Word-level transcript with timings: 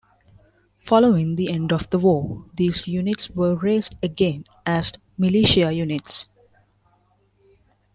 Following 0.79 1.35
the 1.35 1.51
end 1.53 1.71
of 1.71 1.87
the 1.91 1.99
war, 1.99 2.47
these 2.55 2.87
units 2.87 3.29
were 3.29 3.53
raised 3.55 3.93
again 4.01 4.45
as 4.65 4.93
militia 5.15 5.71
units. 5.71 6.25